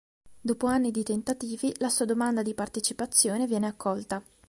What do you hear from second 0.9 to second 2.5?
tentativi, la sua domanda